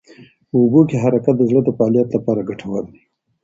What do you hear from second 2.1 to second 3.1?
لپاره ګټور دی.